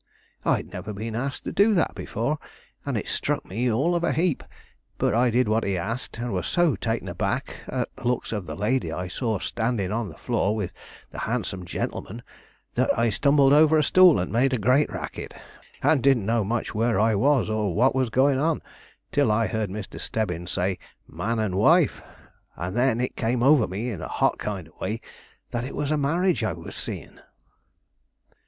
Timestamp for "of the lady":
8.31-8.91